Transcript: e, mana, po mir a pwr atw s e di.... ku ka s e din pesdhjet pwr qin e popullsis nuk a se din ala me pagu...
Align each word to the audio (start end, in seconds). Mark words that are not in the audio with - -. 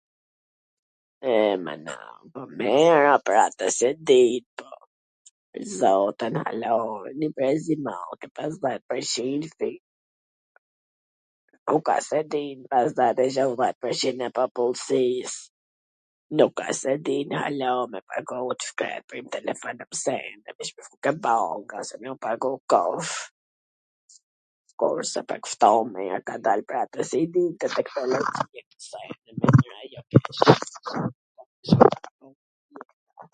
e, 1.29 1.31
mana, 1.65 1.95
po 2.31 2.41
mir 2.57 2.99
a 3.13 3.17
pwr 3.27 3.37
atw 3.43 3.63
s 3.69 3.79
e 3.89 3.91
di.... 4.09 4.21
ku 11.71 11.77
ka 11.87 11.97
s 12.05 12.09
e 12.17 12.21
din 12.33 12.59
pesdhjet 12.99 13.47
pwr 13.81 13.93
qin 14.01 14.23
e 14.27 14.29
popullsis 14.37 15.31
nuk 16.39 16.55
a 16.63 16.69
se 16.79 16.93
din 17.05 17.35
ala 17.37 17.71
me 17.91 18.01
pagu... 18.01 18.57